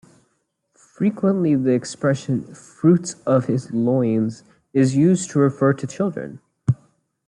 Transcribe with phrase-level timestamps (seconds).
[0.95, 4.43] Frequently the expression "fruit of his loins"
[4.73, 6.39] is used to refer to children.